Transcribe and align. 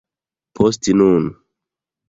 Post 0.59 0.89
nun... 0.97 1.31